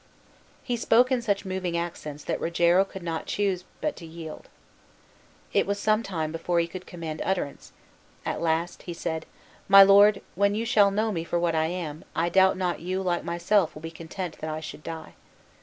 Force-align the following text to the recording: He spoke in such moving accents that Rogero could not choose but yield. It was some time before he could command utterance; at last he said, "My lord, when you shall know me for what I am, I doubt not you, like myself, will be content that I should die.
He 0.63 0.77
spoke 0.77 1.11
in 1.11 1.21
such 1.21 1.45
moving 1.45 1.77
accents 1.77 2.23
that 2.23 2.41
Rogero 2.41 2.83
could 2.85 3.03
not 3.03 3.27
choose 3.27 3.65
but 3.81 4.01
yield. 4.01 4.49
It 5.53 5.67
was 5.67 5.77
some 5.77 6.01
time 6.01 6.31
before 6.31 6.59
he 6.59 6.65
could 6.67 6.87
command 6.87 7.21
utterance; 7.23 7.71
at 8.25 8.41
last 8.41 8.81
he 8.89 8.95
said, 8.95 9.27
"My 9.67 9.83
lord, 9.83 10.23
when 10.33 10.55
you 10.55 10.65
shall 10.65 10.89
know 10.89 11.11
me 11.11 11.23
for 11.23 11.39
what 11.39 11.53
I 11.53 11.67
am, 11.67 12.03
I 12.15 12.29
doubt 12.29 12.57
not 12.57 12.79
you, 12.79 13.03
like 13.03 13.23
myself, 13.23 13.75
will 13.75 13.83
be 13.83 13.91
content 13.91 14.39
that 14.39 14.49
I 14.49 14.59
should 14.59 14.81
die. 14.81 15.13